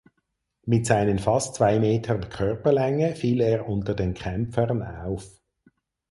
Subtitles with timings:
[0.65, 5.39] Mit seinen fast zwei Metern Körperlänge fiel er unter den Kämpfern auf.